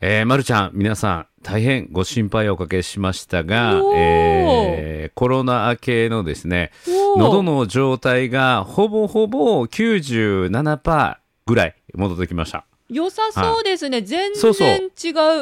[0.00, 6.70] えー、まるちゃん、皆さん、大変ご心配をおかけしましたがえーコロナ明けのですね、
[7.16, 11.16] 喉の状態がほぼほぼ97%
[11.46, 12.64] ぐらい戻ってきました。
[12.88, 14.02] 良さそうですね。
[14.02, 14.90] 全そうそう然違う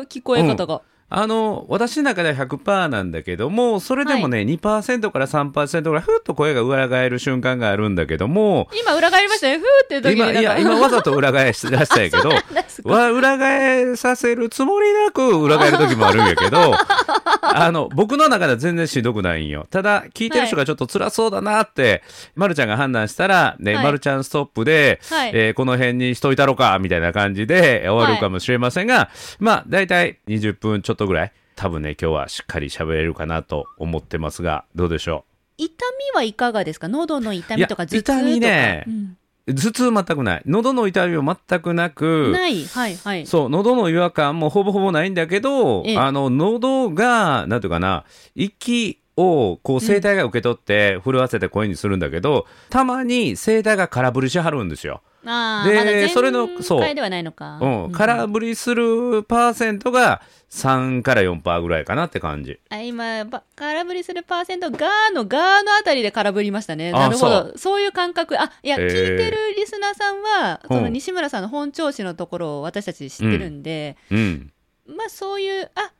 [0.04, 0.80] 聞こえ方が。
[1.08, 9.58] あの、私の中では100%なんだけども、それでもね、2%から3%ぐらい、ふっと声が裏返る瞬間があるんだけども、今裏返りましたね。
[9.58, 12.30] ふーって時に今、いや、今わざと裏返し出したんやけど、
[12.66, 16.74] すごいは裏返させるつもりなく裏返る時もあるんやけど、
[17.40, 19.68] あの、僕の中では全然しんどくないんよ。
[19.70, 22.02] ただ、聞いてる人がちょっと辛そうだなって、
[22.34, 23.84] ま、るちゃんが判断したら、ね、はい。
[23.84, 25.30] まるちゃんストップで、はい。
[25.32, 35.24] えーこの辺にしといたろか、みたいな感じで終わるかもしれませんが、まあ、だいたい20分ちょっとぐらい、多分ね、今日はしっかり喋れるかなと思ってますが、どうでしょ
[35.58, 35.72] 痛
[36.12, 36.88] みはいかがですか？
[36.88, 38.18] 喉の痛みとか頭痛とか。
[38.20, 39.16] 痛みねうん
[39.48, 40.42] う頭痛全くない。
[40.44, 42.64] 喉の痛みも全くなく、ない。
[42.64, 43.26] はいはい。
[43.26, 48.04] そう、喉の違和感もほぼほぼないんだけど、ええあの、喉が、なんていうかな、
[48.34, 55.00] 息を、こう、声帯が受け取って、震わせて声にするんだけど、たまに声帯が空振りしはるんですよ。
[55.26, 57.58] でまそれのそう開ではないのか。
[57.60, 57.92] うん。
[57.92, 62.60] 空振りするパーセントが3から4%ぐらいかなって感じ。
[62.70, 66.92] あ今、ば空振りするパーセント、ガーのガーのあたりで空振りましたね。
[66.94, 67.58] あなるほそど。
[67.58, 68.40] そういう感覚。
[68.40, 74.52] あ、いや、へー聞いてるリスナーさんは、そのうん西村さんの本調子のところを私たち知ってるんで、うん。
[74.86, 75.90] まあそういう、あ、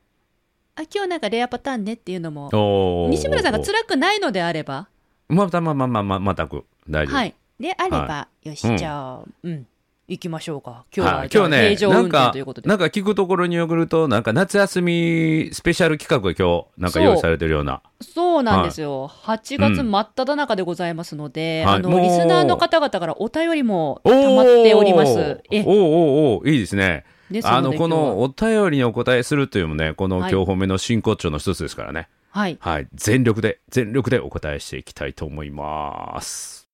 [0.77, 4.89] あ、今日なんかレアパターンねっていうのも、西村さんが辛くないのであれば、
[5.29, 7.17] またまあまあまあまあ、全く大丈夫。
[7.17, 7.35] はい。
[7.59, 9.67] であれば、はよし、うんじゃあ、うん、
[10.09, 10.85] 行きましょうか。
[10.95, 12.69] 今日は、今日ね、平常運なんか転ということ、で。
[12.69, 17.83] なんか聞くところによると、なんか夏休みスペシャル企画が今日、なんか用意されてるような。
[18.01, 19.09] そうなんですよ。
[19.09, 25.41] 8月真っ只中でございますので、あの、はいもうリスナーの方々からお便りもお溜まっております。
[25.51, 27.05] えお、おおおいいですね。
[27.31, 32.09] であの、このお便りにお答えするというのもね、このはい今日褒めの真骨頂の一つですからね。
[32.31, 32.59] はい。
[32.61, 32.87] はい。
[32.95, 36.66] 全力で、全力でお答えしていきたいと思います。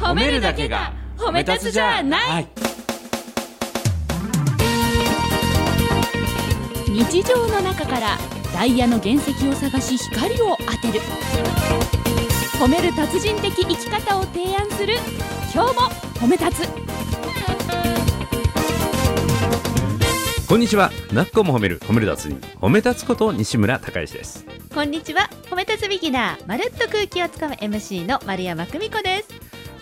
[0.00, 2.46] 褒めるだけが褒め立つじゃないい。
[6.88, 8.18] 日常の中から
[8.52, 11.00] ダイヤの原石を探し光を当てる
[12.60, 14.94] 褒める達人的生き方を提案する
[15.52, 15.80] 今日も
[16.20, 16.84] 褒め立つ
[20.46, 20.92] こんにちは。
[21.12, 22.38] なっこも褒める、褒める達人。
[22.60, 24.46] 褒め立つこと西村孝之です。
[24.72, 25.28] こんにちは。
[25.50, 29.28] 褒め立つビギナー、まるっと空気をつかむ MC の丸山久美子です。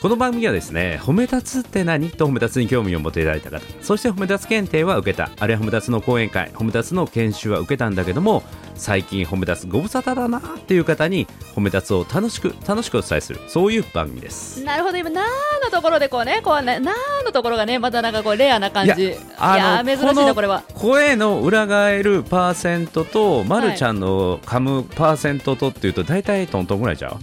[0.02, 2.10] この番組はですね、褒め立つって何？
[2.10, 8.42] と褒め立つに興味を持っていただいた方、そして褒め立つ検定は受けた、あるいは褒め立つの講演会、褒め立つの研修は受けたんだけども、
[8.74, 14.64] 最近褒め立つご無沙汰だなっていう方に、褒め立つを楽しく、楽しくお伝えする、そういう番組です。
[14.64, 15.24] なるほど、今、なー
[15.64, 19.04] のところでこうね、こうね、なーのところがね、またなんかこう、レアな感じ。
[19.04, 20.64] いやあのー、珍しいな、これは。
[20.74, 27.18] 声の裏返るパーセントと、まるちゃんの噛むパーセントとっていうと、大体トントンぐらいちゃう？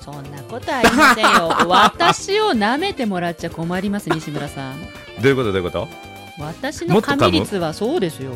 [0.00, 1.48] そんなことありませんよ。
[1.68, 4.80] 私を舐めてもらっちゃ困ります、西村さん。
[4.82, 4.88] ど
[5.24, 5.88] ういうことどういうこと？
[6.38, 8.32] 私の噛み率はそうですよ。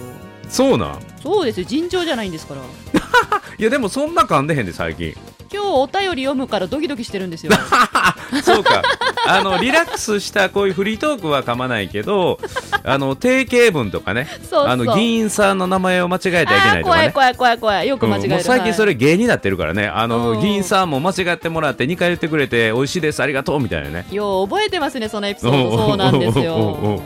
[0.48, 0.98] そうなん？
[1.22, 2.60] そうですよ、尋常じゃないんですから。
[3.58, 5.14] いやでもそんな噛んでへんで最近
[5.52, 7.52] 今日お便り読むからドキドキしてるんですよ。
[8.42, 8.82] そうか。
[9.26, 12.38] あの、リラックスしたこういうフリートークは噛まないけど、
[12.84, 17.88] あの、定型文とかね、そうそうあの、議員さんの名前を間違えたらいけないとか怖い怖い怖い怖い。
[17.88, 18.26] よく間違える。
[18.26, 23.96] うんもう最近それ芸になってるからね、あうの、ん議員さんも間違ってもらって2回言ってくれて、美味しいです、ありがとう、みたいなね。
[23.98, 24.14] はい。
[24.14, 25.86] よう覚えてますね、そのエピソード。
[25.88, 27.02] そうなんですおうおうおうおうよ。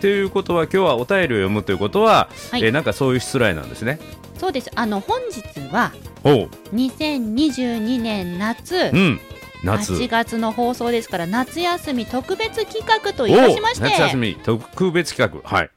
[0.00, 3.98] ということは、今日はお便りを読むということは、はいえーなんかそういう失礼なんですね。
[4.38, 4.70] そうです。
[4.74, 5.42] あの、本日
[5.72, 5.92] は、
[6.24, 9.20] おう、2022年夏う、ん、
[9.62, 9.92] 夏。
[9.92, 15.48] 8月の放送ですから、夏休み特別企画といたしまして、夏休み特別企画。
[15.48, 15.70] はい。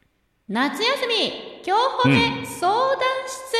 [0.48, 3.56] 夏休み今日褒め相談室、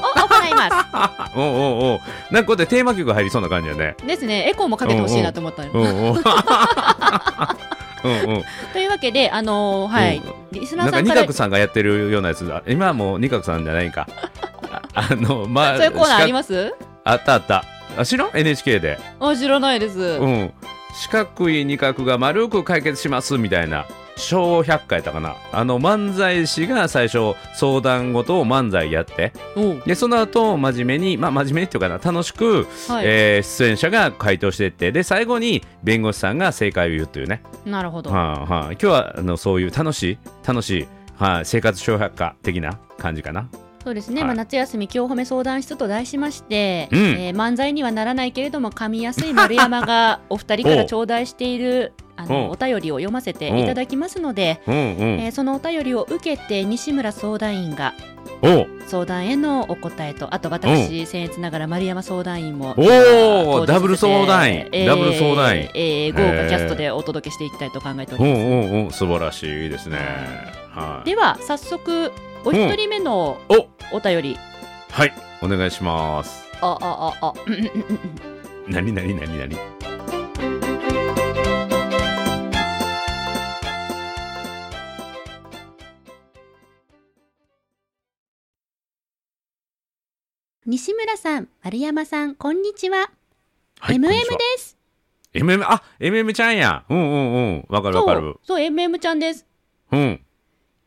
[0.00, 0.68] を行いま
[1.36, 2.00] おうおうおう
[2.32, 3.96] なんかこうやってテーマ曲が入りそうな感じだね。
[4.00, 4.06] す。
[4.06, 5.72] ですね、エコーもかけてほしいなと思ったの。
[5.72, 6.22] うんうん。
[8.04, 8.42] うんうん。
[8.72, 10.22] というわけで、あのーはい、
[10.52, 12.62] リスナなんかーさんから二角さんがやってるようなやつだ。
[12.66, 14.06] 今はもう二角さんじゃないんか。
[14.94, 16.74] あ あのまあそういうコーナーありすます？
[17.04, 17.64] あったあった。
[17.98, 18.98] あ知らん？NHK で。
[19.20, 19.98] あ知らないです。
[19.98, 20.52] うん。
[20.94, 23.86] 四角い二角が丸く解決しますみたいな。
[24.16, 25.36] 小百科やったかな。
[25.52, 29.32] あの漫才師が最初相談事を漫才やって、
[29.86, 37.42] でその後真面目にまあ真面目にっていうかな楽しく、はい、えー出演者が回答していってで最後に弁護士さんが正解を言うというね。
[37.64, 38.10] なるほど。
[38.10, 43.48] はあはあ、今日はあのそういう楽しい楽しい、はい、生活小百科的な感じかな。
[43.84, 54.80] そうですね、はいまあ、夏休み今日褒め相談室と題しまして、うんえー漫才にはならないけれども噛みやすい丸山がお二人から頂戴しているあおのお便りを読ませていただきますので、うんうん、
[55.20, 57.94] えーそのお便りを受けて西村相談員が
[58.42, 58.66] お。
[58.86, 64.86] 相談へのお答えとあと私僭越ながら丸山相談員もおー今日は登場させてダブル相談員。
[64.86, 65.68] ダブル相談員。
[65.74, 68.90] えー豪華キャストでお届けしていきたいと考えておうります、んうんうん。
[68.90, 69.98] 素晴らしいですね。
[70.70, 71.08] はい。
[71.08, 72.12] では早速
[72.44, 73.68] お一人目のお。
[73.96, 74.38] お便り、
[74.90, 75.12] はい。
[75.42, 76.44] お願いします。
[76.60, 77.34] ああああ。
[78.68, 79.71] 何何何何？
[90.64, 93.10] 西村さん丸山さんこんにちは、
[93.80, 94.18] はい MM で
[94.58, 94.78] す。
[95.34, 96.84] MM あ MM ちゃんや。
[96.88, 97.66] うんうんうん。
[97.68, 99.44] わかるわかそるうそう MM ちゃんです。
[99.90, 100.20] うん。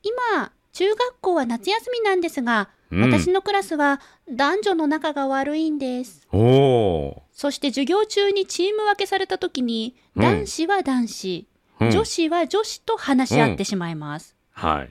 [0.01, 3.12] 今中学校は夏休みなんですが、うん。
[3.12, 4.00] 私のクラスは
[4.31, 6.25] 男女の仲が悪いんです。
[6.31, 10.22] おおそして授業中にチーム分けされた時にうん。
[10.22, 11.92] 男子は男子、ー、うん。
[11.92, 14.89] 女子は女子と話し合ってしまいます、はい。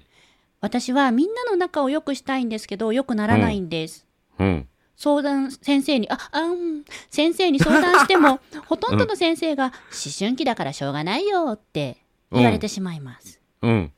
[0.60, 4.06] 私はみんなの仲を良くしたいんですけど良くならないんです、
[4.38, 6.84] うん相談先生にああうん。
[7.10, 9.72] 先生に相談しても ほとんどの先生が思
[10.18, 11.98] 春期だからしょうがないよって
[12.32, 13.92] 言われてしまいます、うん。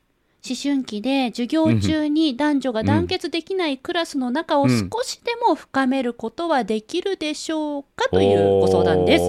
[0.47, 9.25] 思春期で授業中に男女が団結できないクラスの中を少しでも深めることはできるでしょうかというご相談です。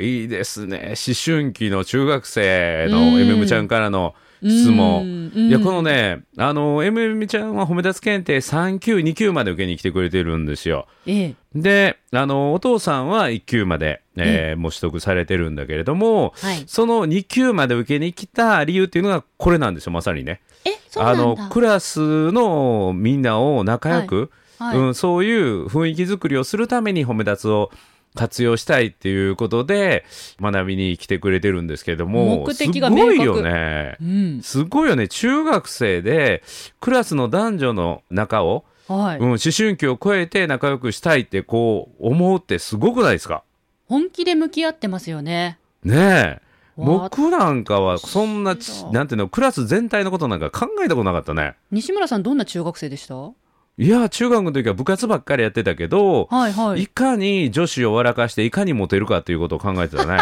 [0.00, 0.94] いいですね。
[0.96, 3.14] 思春期の中学生のうん。
[3.16, 4.14] MM ちゃんからの
[4.44, 5.30] 質問。
[5.34, 5.48] うん。
[5.48, 10.86] いやこのねあの MM ちゃんは褒め立つ検定3級2級まで受けに来てくれてるんですよ。
[11.06, 11.34] ええ。
[11.54, 20.40] であのお父さんは1級まで、えーもう取得されてるんだけれどもはい、その2級まで受けに来た理由っていうのがこれなんですよまさにね。
[20.64, 21.44] えそうあなんだ。
[21.44, 24.78] のクラスのみんなを仲良く、はい。
[24.78, 27.70] うん、そういう雰囲気作りをするために褒め立つを
[28.16, 30.04] 活用したいっていうことで
[30.40, 33.96] 学びに来てくれてるんですけれども目的がすごいよね。
[34.00, 34.42] うん。
[34.42, 35.08] すごいよね。
[35.08, 36.42] 中学生で
[36.80, 39.18] クラスの男女の仲を、はい。
[39.18, 43.42] うん、思春期を超えて仲良くしたいってこう思うってすごくないですか？
[43.88, 45.58] 本気で向き合ってますよね。
[45.82, 46.40] ねえ。
[46.76, 48.56] わ僕なんかはそんな。
[48.92, 51.54] なんていうのクラス全体のことなんか考えたことなかったね。
[51.70, 53.14] 西村さんどんな中学生でした？
[53.76, 56.86] いや中学の時は部活ばっかりやってたけど、はいはいい。
[56.86, 60.18] かに女子を笑かしていかにモテるかっていうことを考えてたね。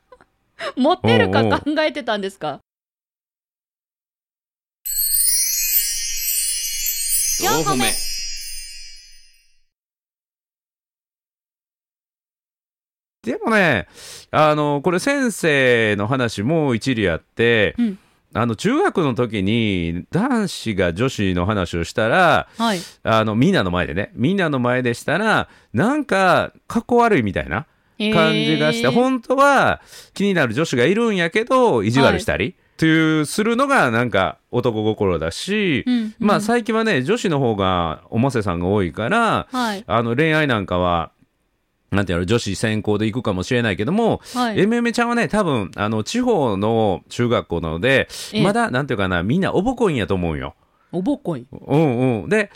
[0.76, 2.60] モテるか考えてたんですか
[7.42, 7.84] ？4個目
[13.22, 13.88] でもね、
[14.30, 17.98] あの、これ先生の話も一理あって、うん
[18.32, 22.80] あの、中学の時に男子が女子の話をしたら、はい。
[23.02, 27.66] あの、みんなの前でね、みんなの前でしたら、なんか、かっこ悪いみたいな
[27.98, 29.80] 感じがして、へー本当は
[30.14, 39.84] 気になる女子がいるんやけど、意地悪したり、という、するのがなんか男心だし、うんまあうん最近はね、女子の方がおませさんが多いから、はい。
[39.86, 41.10] あの恋愛なんかは、
[41.90, 44.60] なんていうの、女子先行で行くかもしれないけども、はい。
[44.60, 50.54] えめめちゃんはね、多分、あの、地方の中学校なので、ええまだ、なんていうかな、みんなおぼこいんやと思うんよ。
[50.92, 51.46] おぼこい。
[51.50, 52.28] うんうん。
[52.28, 52.50] で、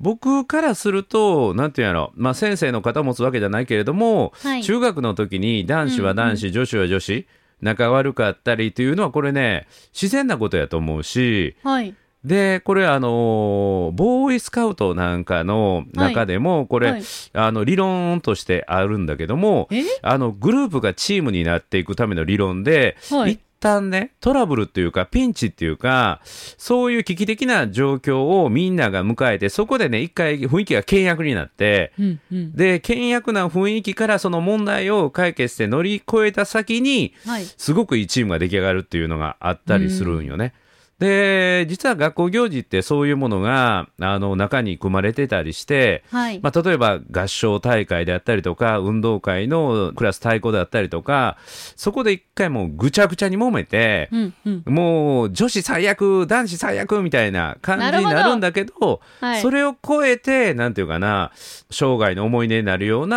[0.00, 7.26] 僕からすると、なんていうやろ、まあ先生の肩持つわけじゃないけれども、はい中学の時に男子は男子、女子は女子、
[7.60, 11.94] 仲悪かったりっていうのは、これね、自然なことやと思うし、はい。
[12.24, 19.84] で、これあの、ボーイスカウトなんかの中でも、これ、はいあの、理論としてあるんだけども、え？
[20.02, 32.52] あの、グループがチームになっていくための理論で、はい一旦ね、トラブルっていうか、ピンチっていうか、そういう危機的な状況をみんなが迎えて、そこでね、一回雰囲気が険悪になって、うんうん。
[32.52, 37.44] で、険悪な雰囲気からその問題を解決して乗り越えた先に、はい。
[37.44, 40.54] すごくいいチームが出来上がるっていうのがあったりするんよね。
[40.98, 46.40] で、実は学校行事ってそういうものが、あの、中に組まれてたりして、はい。
[46.42, 51.36] まあ、例えば合唱大会であったりとか、運動会のクラス太鼓であったりとか、
[51.76, 54.62] そこで一回もうぐちゃぐちゃに揉めて、うんうん。
[54.66, 59.40] もう女子最悪、男子最悪みたいな感じになるんだけど、はい。
[59.40, 61.30] それを超えて、なんていうかな、
[61.70, 63.16] 生涯の思い出になるような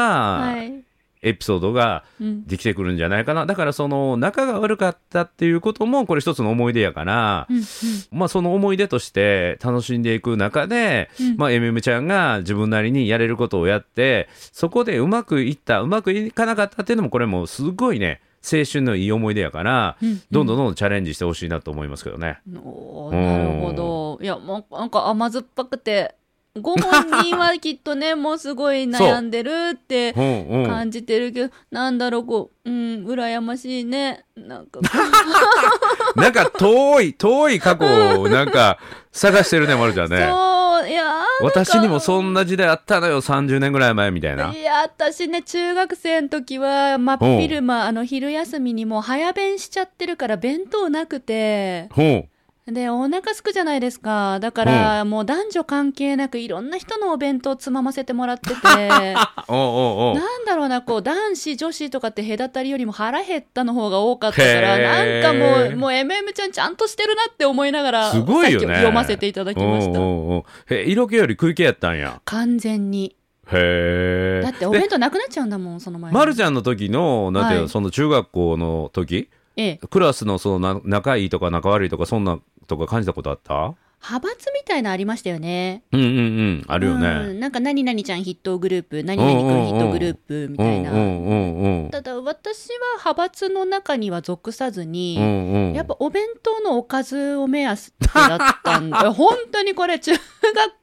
[0.53, 0.83] はい。
[1.21, 2.45] エピソードがうん。
[2.45, 3.45] できてくるんじゃないかな。
[3.45, 7.63] だからその仲が悪かったっていうこともこれ一つの思い出やから、うんうん。
[8.11, 22.39] まあその思い出として楽しんでいく中で、うんまあ MM ちゃんが自分なりにやれることをやって、そこでうまくいった、うまくいかなかったっていうのもこれもすごいね、青春のいい思い出やから、うんうんどんどんどんどんチャレンジしてほしいなと思いますけどね。
[22.47, 24.23] なるほど。
[24.23, 26.15] いや、もうなんか甘酸っぱくて、
[26.59, 30.21] ご本人はきっとねもうすごい悩んでるってう。
[30.21, 30.67] んうん。
[30.67, 34.25] 感じてるけど、なんだろうこううん羨ましいね。
[34.35, 34.81] なんか
[36.15, 37.85] なんか遠い遠い過去
[38.19, 38.79] をなんか
[39.13, 40.27] 探してるねまるちゃんね。
[40.29, 44.53] そういやー私にもそんな時代あったのよ30年ぐらい前みたいな。
[44.53, 51.87] いや私ね中学生の時は真っ昼間あの昼休みにもう早弁しちゃってるから弁当なくて。
[51.91, 52.25] ほ
[52.67, 54.39] でお腹すくじゃないですか。
[54.39, 58.53] だからもう男女関係なくいろんな人のお弁当つまませてもらってて。
[59.49, 68.75] うおなんだろうなこう男子女子とかって隔たりよりも腹減ったの方が多かったからなんかもうもう MM ちゃんちゃんとしてるなって思いながらすごいよね。
[68.75, 69.99] 読ませていただきました。
[69.99, 72.21] お色気より食い気やったんや。
[72.25, 73.15] 完全に。
[73.51, 76.15] へえだってお弁当なくなっちゃうんだもんその前に。
[76.15, 77.69] まるちゃんの時のなんていうの、はい。
[77.69, 79.29] その中学校の時？
[79.55, 79.87] ええ。
[79.89, 83.73] クラスのそのな仲いいとか仲悪いとかそんなとか感じたことあった？
[84.03, 85.83] 派閥みたいなのありましたよね。
[85.91, 86.11] うんうんう
[86.53, 86.65] ん。
[86.67, 87.39] あるようねん。
[87.39, 95.73] なんか何々ちゃん筆頭グループ何々くん筆頭グループみうたいな、ただ私は派閥の中には属さずに、うんうん。
[95.73, 100.19] やっぱお弁当のおかずを目安だったんで 本当にこれ中学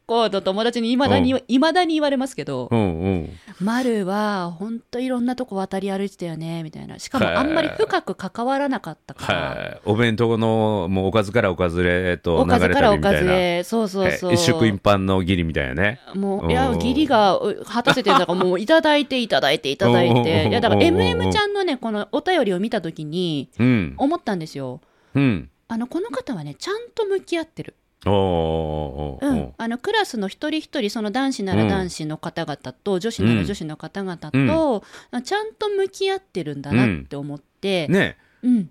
[0.08, 6.98] 校の友達にいまだにいまだに言われますけどうんうん「丸は本当いろんなとこ渡り歩いてたよね」みたいな。
[6.98, 9.38] しかもあんまり深く関わらなかったから。
[9.38, 13.32] はいお弁当のもうおかずからおかずへとおかず流れからおかたりみたいな。
[13.32, 13.62] ずへ。
[13.64, 14.30] そうそうそう。
[14.30, 16.00] え一食一飯の義理みたいなね。
[16.14, 20.24] もういや義理がう果たせてるんだからもういただいていただいていただいうん。
[20.24, 23.94] ていやだからうん MM ちゃんのねこのお便りを見た時にうん。
[23.98, 24.80] 思ったんですよ。
[25.14, 25.50] うん。
[25.68, 27.74] あのこの方はねちゃんと向き合ってる、
[28.08, 34.82] おうん、あのクラスの一人一人その男子なら男子の方々と、女子なら女子の方々と、
[35.22, 38.16] ちゃんと向き合ってるんだなって思って、ね。
[38.42, 38.70] うん。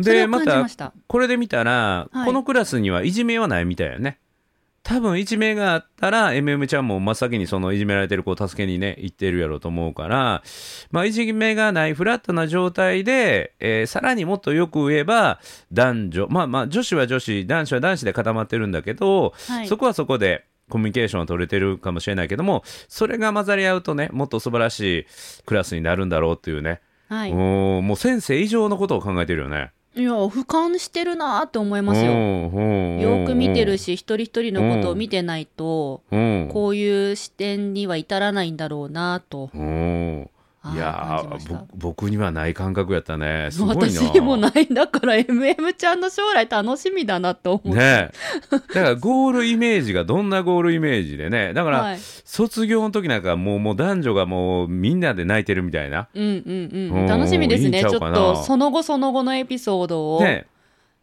[0.00, 2.26] それをでまたこれで見たら、はい。
[2.26, 4.18] このクラスにはいじめはないみたいよね
[4.84, 10.42] 多分いじめがあったら MM ちゃんも真っ先にそのいじめられてる子を助けにね行ってるやろうと思うから、
[10.90, 15.40] まあ、いじめがないフラットな状態で、えーさらにもっとよく言えば
[15.72, 19.68] 男女まあまあ女子は女子男子は男子で固まってるんだけど、はい。
[19.68, 25.06] そこはそこでコミュニケーションは取れてるかもしれないけどもそれが混ざり合うとねもっと素晴らしい
[25.44, 29.72] クラスになるんだろうっていうね、はい、もう先生以上のことを考えてるよね。
[29.96, 32.12] いや俯瞰してるなって思いますよ。
[32.12, 36.50] よよく見てるし一人一人のことを見てないとうん。
[36.52, 39.50] こういう視点には至らないんだろうなと
[40.72, 41.22] いいや
[41.74, 43.48] 僕にはない感覚やったね。
[43.50, 43.82] すごいな。
[43.86, 44.64] 私にもない。
[44.64, 48.10] んだから MM ちゃんの将来楽しみだなって思う、ね
[48.50, 51.52] だからゴールイメージがどんなゴールイメージでね。
[51.52, 56.08] だから、はい、卒業の時なんかもうもう男女がもうみんなで泣いてるみたいな。
[56.14, 60.46] うんうんううんん楽しみですいいんねちょっとその後その後のエピソードを、ね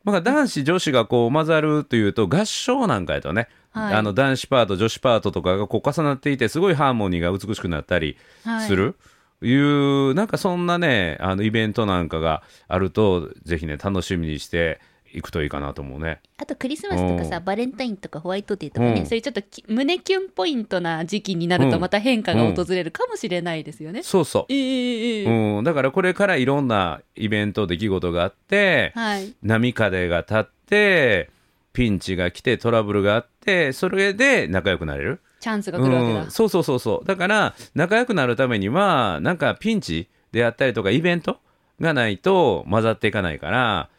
[0.03, 3.93] まあ、男子女子がこう混ざるというと合唱なんかやとね、はい。
[3.93, 8.67] あの男子パート女子パートとかがこう重なっていてすごいハーモニーが美しくなったりはい。
[8.67, 14.79] する、いうなんかそんなねあのイベントなんかがあるとぜひね楽しみにして
[15.13, 16.21] いくといいかなと思うね。
[16.37, 19.05] あとクリスマスとかさうバレンタインとかホワイトデーとかね、うん。
[19.05, 21.81] そういうちょっとき胸キュンポイントな時期になるとうん。
[21.81, 24.03] また変化が訪れるかもしれないですよね。
[24.03, 29.33] そうそええええう、うん、だからこれからいろんなイベント出来事があって、はい。
[29.43, 31.29] 波風が立って
[31.73, 35.21] ピンチが来てトラブルがあってそれで仲良くなれる。
[35.41, 36.23] チャンスが来るわけだ。
[36.23, 37.05] うん、そうそうそうそう。
[37.05, 41.39] だから仲良くなるためにはなんかピンチであったりとかイベント
[41.81, 43.89] がないと混ざっていかないから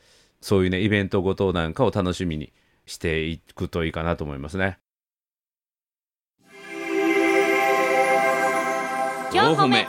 [0.40, 2.52] そういうねイベントごとなんかを楽しみに
[2.87, 4.78] していくといいかなと思いますね。
[9.34, 9.88] 四歩目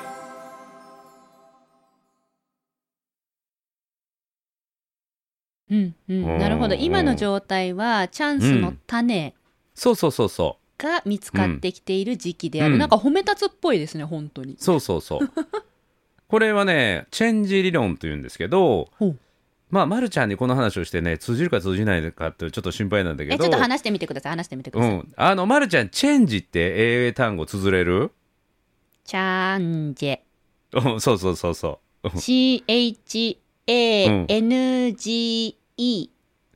[5.69, 6.75] うんうん、うんなるほど。
[6.75, 9.35] 今の状態はチャンスの種。
[9.75, 12.79] そうそうそうそうが見つかってきている時期である、うん。
[12.79, 14.55] なんか褒め立つっぽいですね本当に。
[14.59, 15.31] そうそうそう。
[16.27, 18.89] これはねチェンジ理論というんですけど
[19.69, 23.35] まあ、ま、るちゃんにこの話をしてね通じるか通じないかってちょっと心配なんだけど。
[23.35, 24.31] えちょっと話してみてください。
[24.31, 26.73] 話してみてください、うん、あの、ま、るちゃんチェンジって
[27.07, 28.11] 英単語綴れる？
[29.05, 30.07] チャンジ。
[30.07, 30.19] ェ
[30.73, 32.07] うんそうそうそうそう。
[32.07, 33.37] CHANGE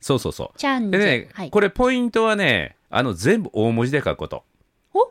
[0.00, 0.58] そうそうそう。
[0.58, 0.98] チャンジ。
[0.98, 4.44] でェ、ね、はい、これポイントはねあの全部大文字で書くこと。
[4.94, 5.10] お？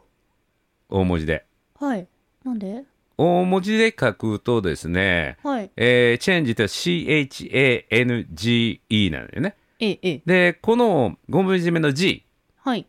[0.90, 1.46] 大文字で。
[1.80, 2.08] はい。
[2.44, 2.84] なんで？
[3.18, 5.72] 大文字で書くとですね、はい。
[5.76, 9.56] えーチェンジって CHANGE なんだよね。
[9.80, 10.22] ええええ。
[10.26, 12.26] でこの5文字目の G
[12.64, 12.86] はい。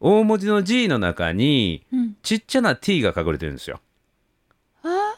[0.00, 2.16] 大文字の G の中にうん。
[2.22, 3.80] ちっちゃな T が隠れてるんですよ、
[4.82, 5.16] あ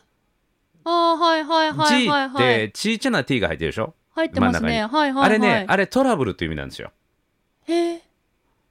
[0.84, 2.64] あーはいはいはい G はいはい。
[2.64, 4.82] ってちっちゃな T が入ってるでしょ、入ってますね。
[4.82, 5.26] はいはいはい。
[5.26, 6.90] あれねあれトラブルっていう意味なんですよ。
[7.66, 8.02] へえ？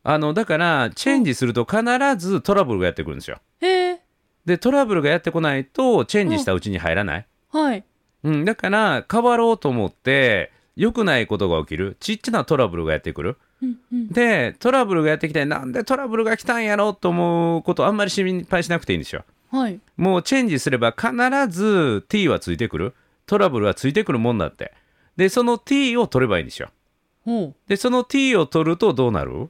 [0.03, 1.81] あのだからチェンジすると必
[2.17, 3.39] ずトラブルがやってくるんですよ。
[3.61, 4.01] へえ。
[4.45, 7.85] でトラブルがやってこないとチェンジしたうちに入らない、はい。
[8.23, 11.95] うん、だから変わろうと思って良くないことが起きる。
[11.99, 13.37] ちっちゃなトラブルがやってくる。
[13.61, 14.07] うんうん。
[14.09, 19.23] でトラブルがやってきてなんでトラブルが来たんやろと思うことあんまり心配しなくていいんですよ。
[19.51, 19.79] はい。
[19.95, 21.13] もうチェンジすれば必
[21.47, 22.93] ず t はついてくる。
[23.25, 24.73] トラブルはついてくるもんだって。
[25.15, 26.69] でその t を取ればいいんですよ。
[27.23, 27.55] ほう。
[27.69, 29.49] でその t を取るとどうなる？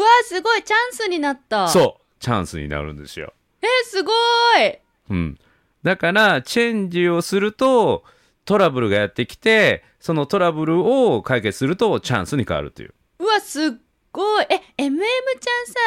[0.00, 1.68] うわすごいチャンスになった。
[1.68, 3.34] そうチャンスになるんですよ。
[3.60, 4.78] えすごい。
[5.10, 5.38] うん、
[5.82, 8.04] だからチェンジをすると
[8.46, 12.94] トラブルがやってきてそのトラブルを解決するとチャンスに変わるという。
[13.18, 13.70] うわすっ
[14.12, 14.46] ごい。
[14.48, 14.96] え MM ちゃん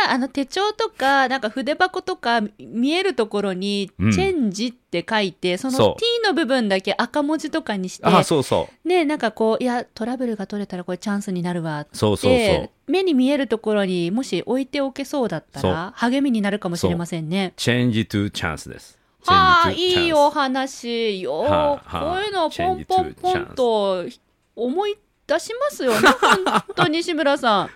[0.07, 4.11] さあの手帳とかなんか筆箱とか見えるところに「うん。
[4.11, 5.99] チェンジ」って書いて、そのそう。
[5.99, 8.87] T の部分だけ赤文字とかにしてあそうそう。
[8.87, 12.37] ねなんかこういやトラブルが取れたらこれチャンスになるわってそうそう。
[12.37, 17.53] そう目に見えるところにもし置いておけそうだったら励みになるかもしれませんね。
[17.55, 18.99] チェンジトゥチャンスです。
[19.25, 24.05] はあいいお話よ、はあはあこういうのをポンポンポンと
[24.55, 27.69] 思い出しますよね本当西村さん。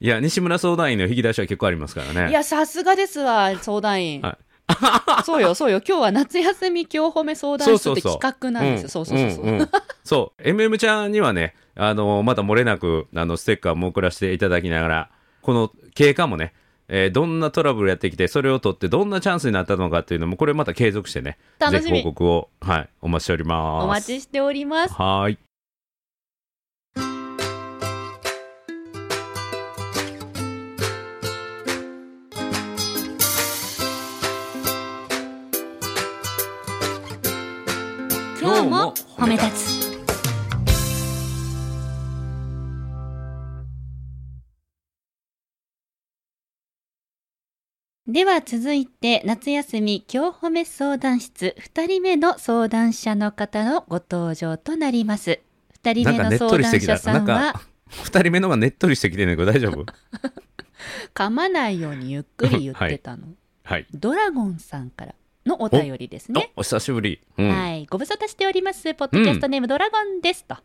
[0.00, 4.22] いや西村相談員の引き出しは結構ありますからねいや、さすがですわ、相談員。
[4.22, 4.38] は
[5.24, 5.80] そうよ、そうよ。
[5.86, 8.88] 今日は夏休み今日褒め相談室って企画なんですよ。
[8.88, 9.50] そうそうそうそう。
[9.50, 9.68] んん
[10.04, 15.10] そう MM ちゃんにはねあのまた漏れなくあのステッカーも送らせていただきながら
[15.42, 16.52] この経過もね
[16.88, 24.94] えーどんなトラブルやってきてそれを取ってどんなチャンスになったのかっていうのもこれまた継続してね楽しみぜひ報告を、はい、お待ちしておりますお待ちしております。
[24.94, 25.38] はーい
[39.26, 39.96] 褒め立つ。
[48.06, 55.40] では続いて、夏休み今日褒め相談室、2人目の相談者の方のご登場となります。
[55.82, 59.84] 2人目の相談者さんはなんか、二人目のがねっとりしてきてるんだけど大丈夫？
[61.14, 63.26] 噛まないようにゆっくり言ってたの。
[63.64, 63.88] はい。
[63.92, 66.52] ドラゴンさんからのお便りですね。
[66.56, 67.86] おお久しぶり、うんはい。
[67.86, 68.94] ご無沙汰しております。
[68.94, 70.44] ポッドキャストネームドラゴンです。
[70.44, 70.56] と。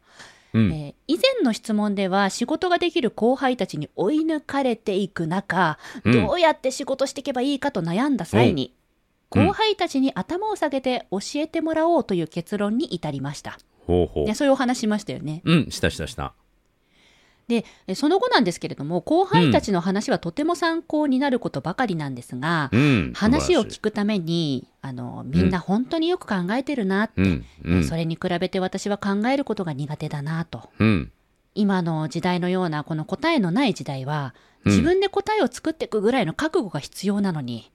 [0.54, 8.82] うんえー以前の質問では仕事ができる後輩たちに追い抜かれていく中、うんどうやって仕事していけばいいかと悩んだ際に、うん
[9.34, 13.58] 後輩たちに頭を下げて教えてもらおうという結論に至りました。
[13.88, 15.41] ほうほうね、そういうお話しましたよね。
[15.46, 16.34] うんしたしたした
[17.52, 23.12] で、えその後なんですけれども、後輩たちの話はとても参考になることばかりなんですが、うん。
[23.14, 27.46] 話を聞くくために、あの、みんな本当によく考えてるなって、うん。
[27.66, 27.84] うん。
[27.84, 30.70] それに比べて私は考えることが苦手だなと。
[30.80, 31.12] うん。
[31.54, 34.34] 今の時代のようなこの答えのない時代は、
[34.64, 34.72] うん。
[34.72, 37.70] 自分で答えを作っていくぐらいの覚悟が必要なのに、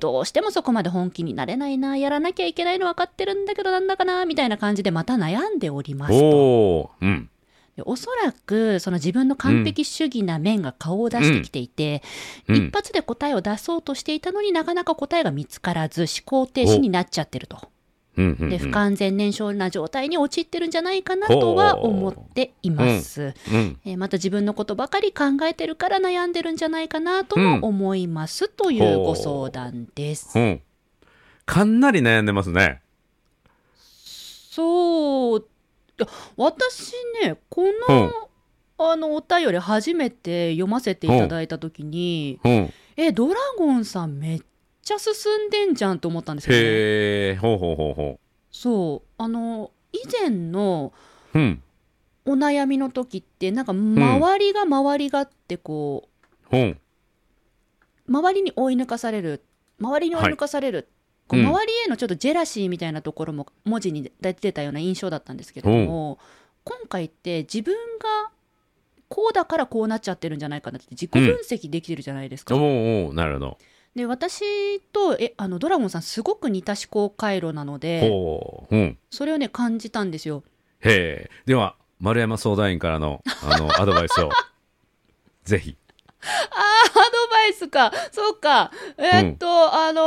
[0.00, 6.90] どうしてもそこまで本気になれないな、やらなきゃいけないの分かってるんだけどなんだかな、みたいな感じでまた悩んでおりますと。
[7.00, 7.06] う。
[7.06, 7.24] ん。
[7.24, 7.30] で
[7.84, 12.02] おそらくその自分の完璧主義な面が顔を出してきていて、
[12.48, 12.56] うん。
[12.56, 17.56] 一発で答えを出そうとしていたのになかなか答えが見つからず思考停止になっちゃってると。
[18.16, 23.34] うんうんで不完全燃焼な状態に陥ってるんじゃないかなとは思っています。
[23.50, 23.78] うん。
[23.84, 30.38] えーまた自分のことばかり考えてるから悩んでるんじゃないかなとも思います、というご相談です。
[30.38, 30.42] う。
[30.42, 30.60] ん
[31.46, 32.82] かなり悩んでますね。
[34.50, 35.46] そう
[36.36, 38.12] 私ねこの、
[38.78, 42.72] あのお便り初めて読ませていただいた時に、うん。
[42.96, 44.42] えドラゴンさんめっ
[44.82, 45.14] ちゃ進
[45.48, 46.60] んでんじゃんと思ったんですよね。
[46.62, 49.08] へえほうほうほうほそう。
[49.18, 50.92] あの以前の
[51.34, 56.08] お悩みの時ってなんか周りが周りがってこ
[56.50, 56.78] う、うん。
[58.08, 59.42] 周りに追い抜かされる
[59.80, 60.88] 周りに追い抜かされる、
[61.30, 61.46] こううん。
[61.46, 66.18] 周りへのちょっとジェラシーみたいなところも文字に出てたような印象だったんですけれども、
[66.64, 68.30] 今回って自分が
[69.08, 72.56] こうだからこうなっちゃってるんじゃないかなって自己分析できてるじゃないですか。
[72.56, 73.58] おーおーなるほど。
[73.94, 78.76] で私とえあのドラゴンさんすごく似た思考回路なのでほう。
[78.76, 78.98] うん。
[79.10, 80.42] それをね感じたんですよ。
[80.80, 81.30] へえ。
[81.46, 84.30] では丸山相談員からのあの アドバイスを
[85.44, 85.76] ぜひ。
[86.22, 87.92] あーアドバイスか。
[88.12, 88.70] そうか。
[88.98, 90.00] えーっと、あのーあの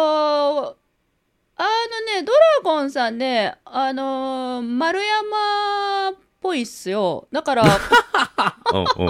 [2.84, 7.28] ンさんねあのー丸山っぽいっすよ。
[7.32, 7.64] だから
[8.74, 9.10] うんう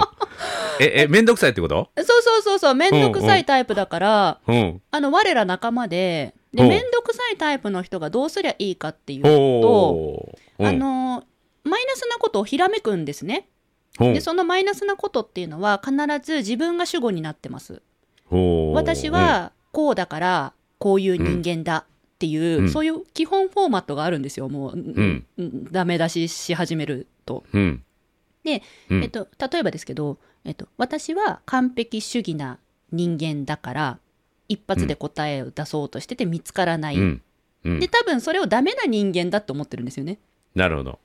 [0.80, 1.90] ええめんどくさいってこと？
[1.96, 6.68] そうそうそうそうめんどくさいタイプだから、うんあの我ら仲間ででうん。
[6.68, 11.24] めんどくさいタイプの人がどうすりゃいいかっていうと、あのー
[11.68, 13.48] マイナスなことをひらめくんですね。
[13.98, 17.80] でそのマイナスなことっていうのは必ず自分が主語になってます。
[18.74, 22.70] 私はこうだからこういう人間だっていう、うん。
[22.70, 24.48] そういう基本フォーマットがあるんですよ。
[24.48, 25.24] もう、ん。
[25.36, 27.82] うんダメ出しし始めると、うん。
[28.44, 29.02] で、うん。
[29.02, 32.58] えっと、例えばですけど、えっと、私は完璧主義な
[32.92, 33.98] 人間だから
[34.48, 36.96] 一発で答えを出そうとしてて見つからない、
[37.64, 40.18] で多分それをダメな人間だと思ってるんですよね。
[40.54, 40.98] なるほど。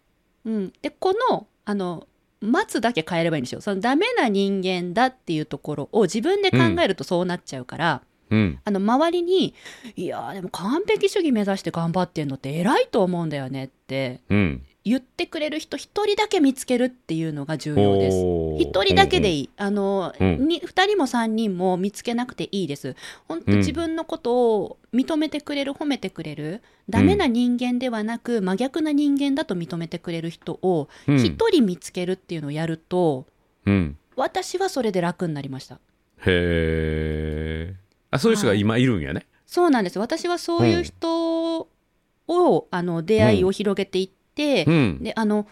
[0.45, 2.07] うん、でこのあの
[2.41, 3.61] 待つだけ変えればいいんですよ。
[3.61, 8.59] そのダメな人間だっていうところを自分で考えるとそうなっちゃうから、うん。
[8.63, 9.53] あの周りに
[9.95, 14.63] 「いやーでも完璧主義目指して頑張ってんのって偉いと思うんだよね」ってうん。
[14.85, 18.17] 言ってくれる人一人だけ見つけるっていうのが重要です。
[18.59, 19.49] 一人だけでいい。
[19.57, 20.47] あの、うん。
[20.47, 22.95] に二人も三人も見つけなくていいです。
[23.27, 23.57] 本当うん。
[23.57, 31.17] 自分のことを認めてくれる、褒めてくれる、ダメな人間ではなく、真逆な人間だと認めてくれる人をうん。
[31.17, 33.27] 一人見つけるっていうのをやると、
[33.65, 33.97] うん。
[34.15, 35.75] 私はそれで楽になりました。
[35.75, 35.79] へ
[36.25, 37.75] え
[38.11, 39.25] あそういう人が今いるんやね。
[39.45, 39.99] そうなんです。
[39.99, 41.67] 私はそういう人
[42.27, 44.99] を、あの、出会いを広げていって、うん。
[45.03, 45.47] で、あの、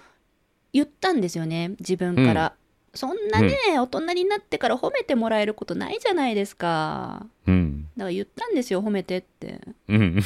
[0.73, 2.53] 言ったんですよね、自分から。
[2.93, 7.25] そんなね、大人になってから褒めてもらえることないじゃないですか。
[7.45, 7.87] うん。
[7.97, 9.61] だから言ったんですよ、褒めてって。
[9.87, 10.23] うん。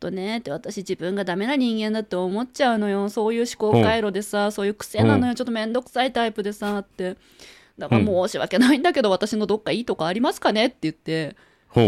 [0.00, 3.08] とねって私自分がダメな人間だって思っちゃうのよ。
[3.10, 5.34] そういう思考回路でさ、そういう癖なのよ。
[5.34, 7.16] ちょっとめんどくさいタイプでさって
[7.80, 11.36] だから申し訳ないんだけど、私のどっかいいとこありますかねって言って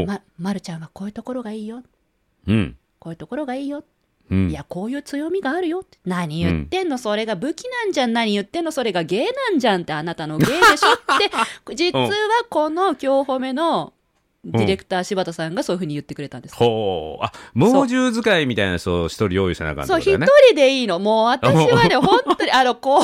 [0.07, 1.83] ままるちゃんはこういうところがいいよ。
[2.49, 2.77] うん。
[2.99, 3.85] こういうところがいいよ、
[4.31, 4.51] うん。
[4.51, 5.99] いやこういう強みがあるよって。
[6.05, 7.93] 何言ってんの、それが武器なん。
[7.93, 10.99] じゃん何言ってんのそれが芸なんじゃんってあなたの芸でしょっ
[11.67, 12.11] て実は
[12.49, 13.93] この今日褒めの
[14.45, 17.25] ディレクター柴田さんがそういうふうに言ってくれたんです、ほう。
[17.25, 20.99] あ猛獣使いみたいな人を一人用意しなあかんってそう、一人でいいの。
[20.99, 23.01] もう私はね、本当に、あの、こ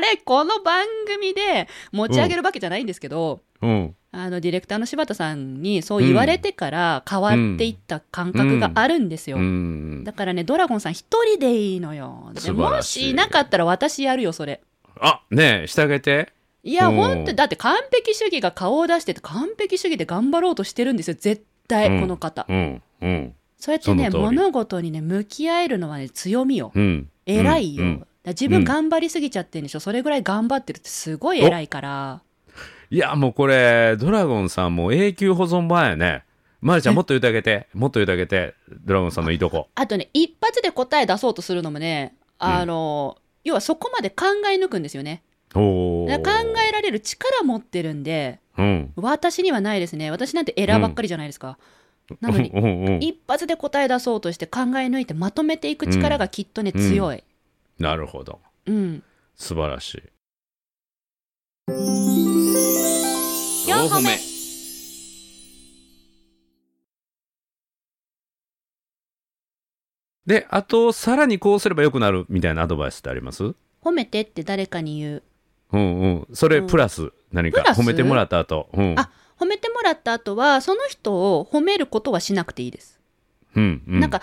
[0.00, 3.94] れ、この番組で持ち上げるわけじゃないんですけど、うん。
[4.12, 9.36] あの、ディレクターの柴田さんにそう言われてから変わっていった感覚があるんですよ。
[9.36, 10.04] うん。
[10.04, 12.32] だからね、ドラゴンさん一人でいいのよ。
[12.42, 13.14] でもしい。
[13.14, 14.62] なかったら私やるよ、それ。
[15.00, 16.32] あねえしてあげて
[16.68, 16.96] いや、うん。
[16.96, 22.00] 本当にだって完璧主義が顔を出してて、完璧主義で頑張ろうとしてるんですよ、絶対、うん。
[22.00, 22.46] この方。
[22.48, 22.82] うん。
[23.00, 23.34] うん。
[23.56, 26.70] そうやってね、物事にね、向き合えるのはね、強みよ。
[26.74, 27.08] うん。
[27.26, 32.22] 偉いよ、自分頑張りすぎちゃってるんでしょ、それぐらい頑張ってるってすごい偉いから。
[32.90, 36.24] いやもうこれドラゴンさんもう永久保存版やね。
[36.62, 37.68] まるちゃんもっと言ってあげて。
[37.74, 38.54] もっと言ってあげて。
[38.84, 39.68] ドラゴンさんのいいとこ。
[39.74, 46.08] あとね一発で答え出そうとするのもねあの、要はそこまで考え抜くんですよね考
[46.68, 48.92] えられる力持ってるんでうん。
[48.96, 50.10] 私にはないですね。
[50.10, 51.58] 私なんてエラーばっかりじゃないですか、
[52.20, 53.02] なのにうんうんうん。
[53.02, 56.80] 一発で答え出そうとして考え抜いてまとめていく力がきっとね、うん。
[56.80, 57.24] 強い
[57.78, 58.40] なるほど。
[58.66, 59.02] うん。
[59.36, 60.02] 素晴らしい。
[63.70, 64.18] 4歩目。
[70.26, 73.54] であとさらにこうすればよくなるみたいなアドバイスってあります？
[73.82, 75.22] 褒めてって誰かに言う
[75.72, 76.28] うんうん。
[76.32, 76.66] それうん。
[76.66, 77.12] プラス？
[77.32, 78.68] 何か褒めてもらった後。
[78.72, 78.94] うん。
[78.98, 82.98] あ褒めてもらった後はその人を褒めることはしなくていいです。
[83.54, 84.00] うんうん。
[84.00, 84.22] なんか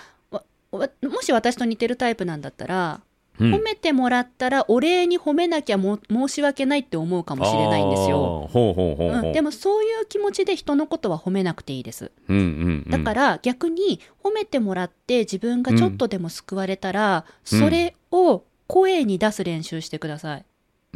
[0.70, 3.00] もし私と似てるタイプなんだったら、
[3.38, 3.54] うん。
[3.54, 8.48] 褒めてもらったらお礼に褒めなきゃも申し訳ないって思うかもしれないんですよ。
[8.50, 12.10] ほうほうほうほう、うん、でもそういう気持ちで人のことは褒めなくていいです。
[12.28, 12.90] うんうんうん。
[12.90, 17.58] だから逆に褒めてもらって自分がちょっとでも救われたら、うん。
[17.60, 20.44] それを声に出す練習してください。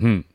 [0.03, 0.27] うん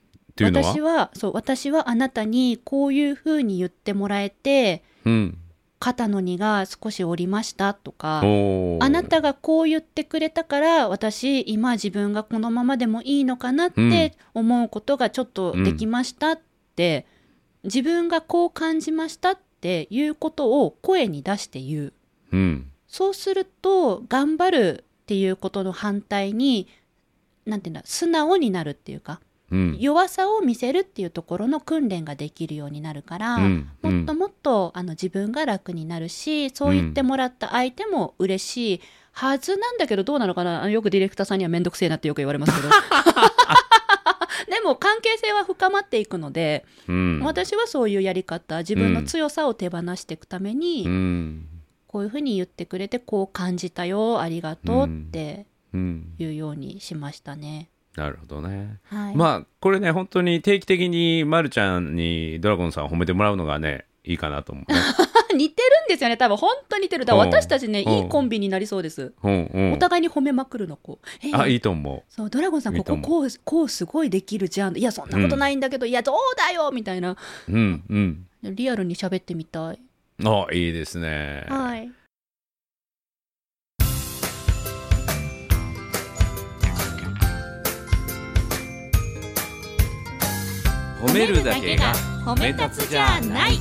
[0.43, 0.73] いうのは？
[0.73, 5.37] 私はそう私はあなたにこういうふうに言ってもらえてうん。
[5.77, 16.39] 肩の荷が少し下りましたとかあなたがこう言ってくれたから私今自分がこのままでもいいのかなって思うことがちょっとできましたっ
[16.75, 17.05] て、
[17.65, 21.93] 自分がこう感じましたっていうことを声に出して言う。
[22.31, 22.71] うん。
[22.87, 26.67] そうすると頑張るっていうことの反対に
[27.45, 29.25] なんていうんだ素直になるっていうかうん
[29.79, 33.69] 弱さを見せるっていうところの訓練ができるようになるから、うん。
[33.81, 40.69] もっともっとあの自分が楽になるしそう言ってもらった相手も嬉しいはずなんだけどどうなのかな？
[40.69, 42.69] よくディレクターさんには面倒くせえなってよく言われますけど。
[44.49, 47.19] でも関係性は深まっていくので、うん。
[47.21, 51.47] 私はそういうやり方自分の強さを手放していくために、うん。
[51.87, 56.13] こういうふうに言ってくれてこう感じたよありがとうってうん。
[56.19, 57.69] いうようにしましたね。
[57.95, 58.79] なるほどね。
[58.85, 64.79] はい、まあこれね本当に定期的にまるちゃんにドラゴンさんを褒めてもらうのがねいいかなと思うね。
[65.35, 66.17] 似てるんですよね。
[66.17, 67.05] 多分本当に似てる。
[67.05, 67.93] だ私たちねうん。
[67.93, 69.73] いいコンビになりそうです、うんうん。
[69.73, 71.41] お互いに褒めまくるのこう、えー。
[71.41, 74.77] あいいと思そうドラゴンさんことここうこうすごいできるじゃん。
[74.77, 77.11] いやそんなことないんだけど、いやどうだよみたいな。
[77.11, 77.17] う
[77.51, 78.27] うんうん。
[78.55, 79.79] リアルに喋ってみたい。
[80.23, 81.45] あいいですね。
[81.47, 81.91] はい
[91.05, 91.93] 褒めるだけが
[92.25, 93.59] 褒め立つじゃない。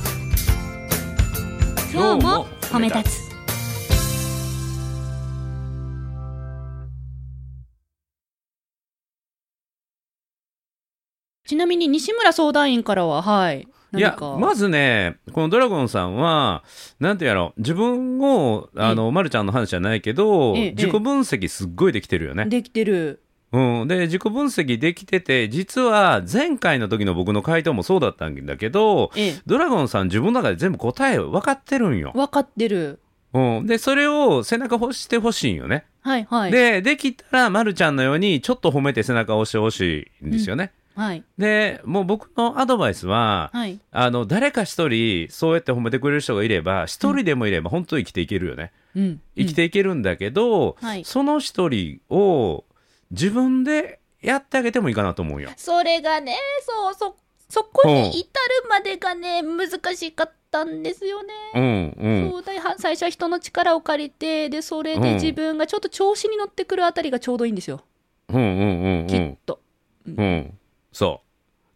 [1.93, 3.19] 今日も褒め立つ。
[11.45, 13.67] ちなみに西村相談員からははい。
[13.95, 16.63] いやまずねこのドラゴンさんは
[16.99, 17.59] なんてやろう。
[17.61, 20.71] 自分をあの、ま、るちゃんの話じゃないけど、ええ。
[20.71, 29.35] 自己分析すっごいできてるよね、できてるうん、で自己分析できてて実は前回の時の僕の回答もそうだったんだけどええ。
[29.45, 32.99] ドラゴンさん自分の中で全部答え分かってるんよ、分かってる。
[33.33, 36.51] うん、でそれを背中押してほしいんよね、はいはい。
[36.51, 41.23] でできたらまるちゃんのようにちょっと褒めて背中押してほしいんですよね、はい。
[41.37, 43.79] でもう僕のアドバイスははい。
[43.91, 49.21] あの誰か一人そうやって褒めてくれる人がいれば一人でもいれば本当に生きていけるよね、うん。
[49.37, 51.05] 生きていけるんだけど、はい。
[51.05, 52.64] その一人を
[53.11, 55.49] 自分でやってあげてもいいかなと思うよ。
[55.57, 57.15] それがねそうそ
[57.47, 61.33] そこに至るまでがね難しかったんですよね。
[61.53, 61.63] うん
[61.97, 62.31] うん。
[62.31, 62.43] そう
[62.77, 65.01] 最初は人の力を借りてでそれうん。
[65.01, 67.81] で自分がちょっと調子に乗ってくるあたりがちょうどいいんですよ、
[68.29, 69.59] うんうんうんうきっんと。
[70.07, 70.57] うん。
[70.91, 71.21] そ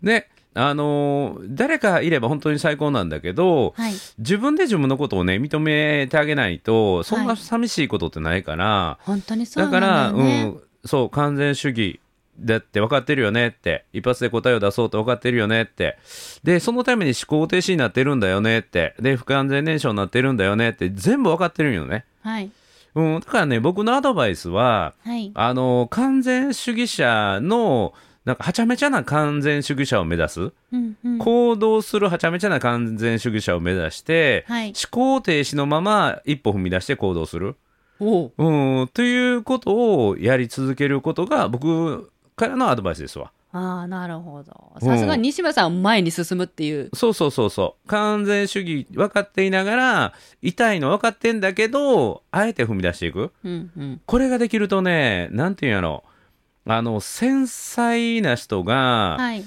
[0.01, 0.05] う。
[0.05, 7.37] であのー誰かいれば本当に最高なんだけどはい、自分で自分のことをね認めてあげないとそんはない。
[7.37, 10.09] 寂しいことってないから、本当にそうだから。
[10.09, 11.99] うん、そう完全主義
[12.39, 13.85] だって分かってるよねって。
[13.91, 15.97] 一発で答えを出そうと分かってるよねって。
[16.43, 18.95] でそのために思考停止になってるんだよねって。
[18.99, 22.49] で不完全燃焼になってるんだよねって全部分かってるんよね、はい。
[22.95, 25.31] うん、だからね僕のアドバイスははい。
[25.33, 27.93] あの完全主義者の
[28.25, 31.17] なんかはちゃめちゃな完全主義者を目指す、うんうん。
[31.19, 34.67] 行動するはちゃめちゃな完全主義者を目指して、はい。
[34.67, 37.49] 思考停止のまま一歩踏み出して行動する。
[37.49, 37.68] お
[37.99, 43.31] ううん、ということをやり続けることが僕からのアドバイスですわ。
[43.51, 47.87] ああなるほどうんさすがに西村さんは前に進むっていう、そうそうそうそう。
[47.87, 53.31] 完全主義分かっていながら、痛いの分かってんだけど、あえて踏み出していく。
[53.43, 56.03] うんうん、これができるとね、なんていうんやろ。
[56.65, 59.43] あの、繊細な人が、はい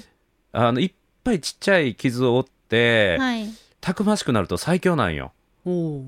[0.51, 3.47] あの、いっぱいちっちゃい傷を負って、はい
[3.83, 5.33] たくましくなると最強なんよ。
[5.65, 6.03] お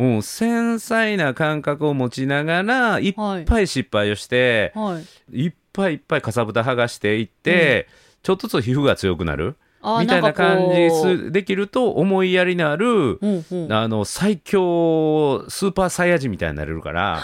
[0.00, 3.10] ううん、繊細な感覚を持ちながら、い。
[3.10, 5.00] っはいぱい失敗をして、は
[5.32, 5.44] い。
[5.44, 7.88] いっぱいいっぱいかさぶた剥がしていって、
[8.22, 13.72] ちょっとずつ皮膚が強くなるみたいな感じすできると思いやりのある、うんうん。
[13.72, 17.22] あの最強スーパーサイヤ人みたいになれるから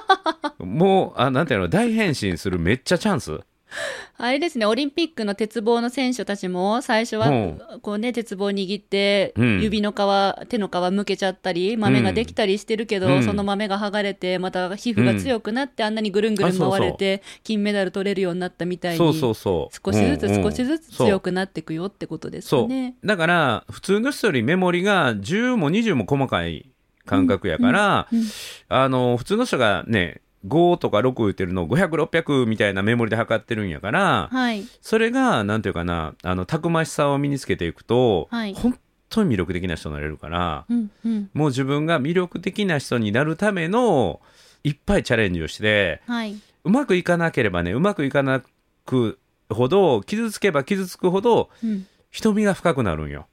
[0.58, 3.40] もうあなんていうの大変身するめっちゃチャンス
[4.18, 7.60] あれですねオリンピックの鉄棒の選手たちも最初はうん。
[7.82, 9.62] こうね鉄棒握ってうん。
[9.62, 13.22] 指の皮、手の皮むけちゃったり豆ができたりしてるけど、うん。
[13.22, 19.80] その豆が剥がれてまた皮膚が強くなって、あんなにぐるんぐるん回れて金メダル取れるようになったみたいにそうそうそう。
[19.84, 20.42] 少しずつうんうん。
[20.42, 22.96] 少しずつ強くなっていくよってことですね。
[23.04, 26.66] だから普通の人よりメモリが10も20も細かい
[27.06, 28.18] 感覚やから、うん。
[28.18, 28.26] うん。
[28.68, 34.64] あの普通の人がね5とか6言ってるのを500600みたいなメモリで測ってるんやから、はい。
[34.80, 38.54] それがなんていうかなあのたくましさを身につけていくと、はい。
[38.54, 41.30] 本当に魅力的な人になれるから、うんうん。
[41.34, 44.20] もう自分が魅力的な人になるための
[44.64, 48.42] いっぱいチャレンジをしてはい、うまくいかなければねうまくいかな
[48.84, 53.26] くほど傷つけば傷つくほどうん、瞳が深くなるんよ。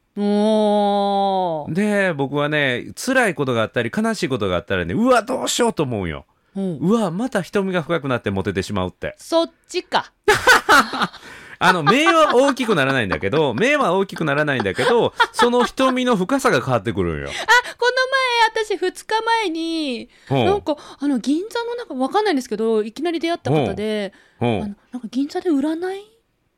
[1.73, 6.25] で僕はね辛いことがあったり悲しいことがあったらねうわどうしようと思うんよ。
[6.57, 6.77] うん。
[6.79, 9.15] うわまた瞳が深くなってモテてしまうって。
[9.17, 10.11] そっちか。
[11.59, 17.27] あの目は大きくならないんだけど 目は大きくならないんだけどその瞳の深さが変わってくるんよ。
[17.27, 20.33] この前私2日前にう。
[20.35, 24.77] んなんかあの銀座のなんかわかんないんですけどいきなり出会った方で、なんか
[25.09, 26.05] 銀座で占い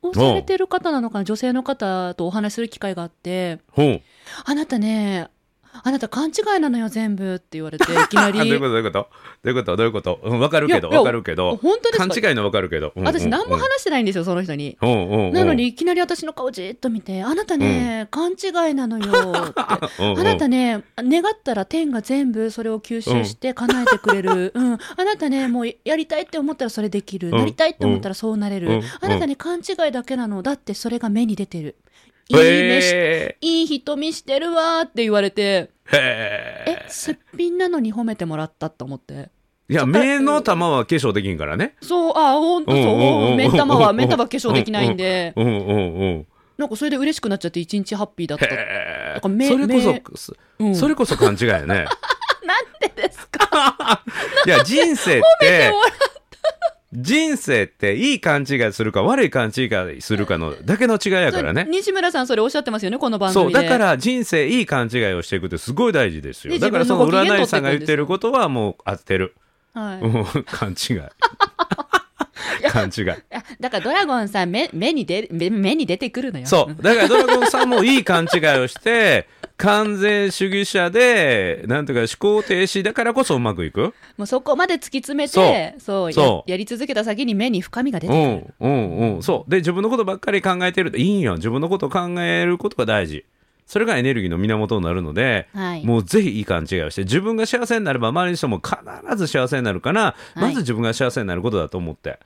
[0.02, 3.60] をされてる方なのかな女性の方とお話しする機会があって。
[3.78, 3.84] う。
[3.84, 4.02] ん
[4.46, 5.30] 「あなたね
[5.84, 8.60] あなた勘違いなのよ全部」って言われて いきなあどういうり。
[8.60, 9.08] ことどういうこと？
[9.44, 9.76] どういうこと？
[9.78, 10.20] どういうこと？
[10.24, 11.56] うんわかるけどわかるけど。
[11.58, 12.08] 本当ですか？
[12.08, 14.78] 勘違いのわかるけど、うん私何もうん話してないんですよその人に。
[14.82, 15.34] うんうんうん。
[15.34, 19.62] なのにいきなり私の顔じっと見て「あなたね、勘違いなのよ」って。
[20.04, 20.20] うんうん。
[20.20, 24.52] あなたね、願ったら天が全部それを吸収して叶えてくれる。
[24.56, 24.74] うん。
[24.74, 27.30] あなたね、もうやりたいって思ったらそれできる。
[27.30, 27.32] ん。
[27.32, 28.68] なりたいって思ったらそうなれる。
[28.70, 28.82] うん。
[29.02, 30.42] あなたね、勘違いだけなの。
[30.44, 31.76] だってそれが目に出てる。
[32.30, 39.30] いい飯、へいい瞳してるわーって言われて、え、すっぴんなのに褒めてもらったと思って。
[39.68, 41.76] いや目の玉は化粧できんからね。
[41.82, 43.32] そう、あ、ほんとそう。
[43.32, 43.34] う。
[43.34, 48.46] ん目ん玉は、目ん玉化粧できないんで、うんうんうんなんかそれで嬉しくなっちゃって一日ハッピーだった。
[48.46, 50.76] へなんか目えそれこ目そうん。
[50.76, 51.86] それこそ勘違いやね。
[52.44, 54.04] なんでですか？
[54.46, 55.92] いや人生っ褒めててもらっ
[56.92, 61.68] 人生っていい勘違いするか悪い勘違いするかのだけの違いやからね。
[61.70, 63.54] 西村さんそれおっしゃってますよね、この番組で。
[63.54, 66.54] そうだから人生いい勘違いをしていくってすごい大事ですよ。
[66.54, 69.36] でだからその占い師さんが言ってることはもう合ってる、
[69.74, 70.02] はい。
[70.02, 71.00] うん勘違い。
[72.72, 73.10] 勘違い。
[73.12, 76.48] あだからドラゴンさん目目に出目目に出てくるのよ。
[76.48, 76.84] そう。
[76.84, 79.28] だからドラゴンさんもいい勘違いをして
[79.60, 83.94] 完全主義者でなんていうか思考停止だからこそうまくいく？
[84.18, 86.14] もうそこまで突き詰めて、そう。
[86.14, 88.16] そうややり続けた先に目に深みが出うて
[88.60, 88.68] くる。
[88.68, 89.52] んうんうんそう。
[89.52, 91.36] で自分のことばっかり考えてるといいんよ。
[91.36, 93.26] 自分のことを考えることが大事。
[93.66, 95.86] それがエネルギーの源になるので、はい。
[95.86, 98.78] もうぜひいい勘違いをして自分が幸せになれば周りの人も必
[99.18, 100.40] ず幸せになるから、い。
[100.40, 102.18] まず自分が幸せになることだと思って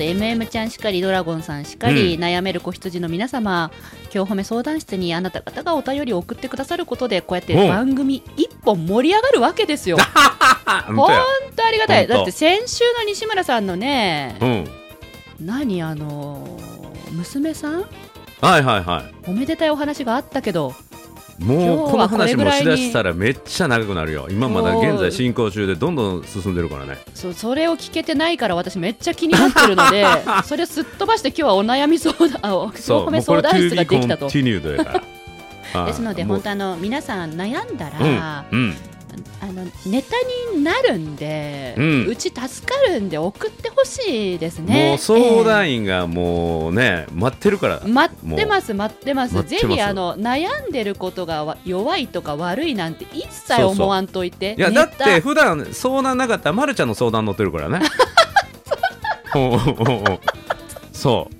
[0.00, 3.70] 本当 MM ちゃんしかりドラゴンさんしかり、う悩める子羊の皆様
[4.12, 7.68] 今日褒め相談室にあなた方がお便りを送ってくださることでこうやってうん。
[7.68, 9.98] 番組一本盛り上がるわけですよ。
[10.00, 11.08] あ 本本
[11.54, 12.06] 当ありがたい。
[12.06, 14.68] だって先週の西村さんのね、うん。
[15.40, 16.58] 何あの
[17.12, 17.84] 娘さん？
[18.40, 20.89] はいはいはおめでたいお話があったけどい
[21.40, 24.28] もうこの話もしだしたらめっちゃ長くなるよ。
[24.30, 26.98] 今まだ現在進行中でどんどん進んでるからね。
[27.14, 30.04] そうそれを聞けてないから私めっちゃ気になってるので
[30.44, 34.28] それをすっ飛ばして今日はお悩み相談あお褒め相談室ができたと。
[35.86, 38.76] ですので本当あの皆さん悩んだら、うんうん
[39.40, 40.16] あのネタ
[40.54, 44.90] になるんで、ううんち助かるんで送ってほしいですね。
[44.90, 47.76] もう相談員がもうね待ってるから。
[47.76, 47.88] ええ。
[47.88, 49.42] 待ってます待ってます。
[49.44, 54.54] ぜひあの悩んでることがわ弱いとか悪いなんて一切思わんといて。
[54.58, 57.80] いやだって普段相談なかったらまるちゃんの相談乗ってるからね。
[60.92, 61.39] そう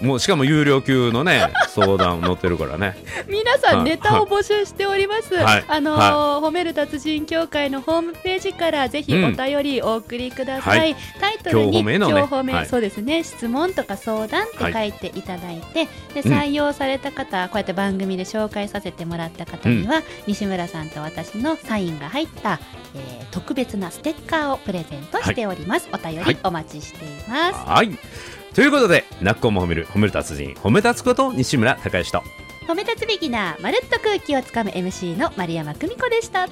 [0.00, 2.96] もうしかも有料級のね 相談乗ってるからね。
[3.28, 3.82] 皆さはい。
[3.82, 5.64] んネタを募集しております、はい。
[5.68, 9.24] あのーは褒める達人協会のホームページからぜひうん。
[9.26, 10.96] お便りお送りください、はい。
[11.20, 12.66] タイトルに今日褒めのね。
[12.66, 13.22] そうですね。
[13.22, 16.32] 質問とか相談って書いていただいて、でうん。
[16.32, 22.58] 採用された方、こうやって番組で紹介させてもらった方には、西村さんと私のサインが入った、
[22.94, 26.34] えー特別なステッカーをプレゼントしております、お便はい。
[26.34, 32.22] りお待ちしています、はいということでなっこも褒める褒める達人褒め立つこと西村孝之と。
[32.66, 36.46] 褒め立つビギナーまるっと空気をつかむ MC の丸山久美子でした。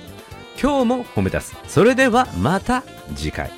[0.61, 1.71] 今日も褒め立つ。
[1.71, 2.83] それではまた
[3.15, 3.51] 次回